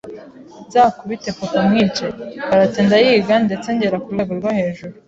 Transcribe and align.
nzakubite 0.67 1.29
papa 1.37 1.59
mwice, 1.67 2.05
karate 2.45 2.79
ndayiga 2.87 3.33
ndetse 3.45 3.67
ngera 3.75 3.97
ku 4.03 4.07
rwego 4.13 4.33
rwo 4.39 4.51
hejuru 4.57 4.93